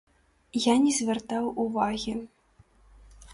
Я 0.63 0.73
не 0.85 0.93
звяртаў 0.99 1.51
увагі. 1.65 2.15